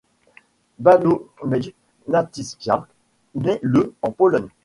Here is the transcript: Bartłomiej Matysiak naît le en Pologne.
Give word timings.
Bartłomiej 0.79 1.75
Matysiak 2.07 2.85
naît 3.35 3.59
le 3.61 3.93
en 4.01 4.11
Pologne. 4.11 4.47